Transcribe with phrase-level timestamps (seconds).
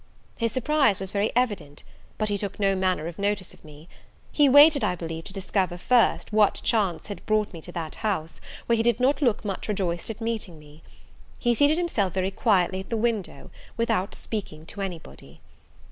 [0.35, 1.83] His surprise was very evident;
[2.17, 3.87] but he took no manner of notice of me.
[4.31, 8.41] He waited, I believe, to discover, first, what chance had brought me to that house,
[8.65, 10.81] where he did not look much rejoiced at meeting me.
[11.37, 15.39] He seated himself very quietly at the window, without speaking to any body.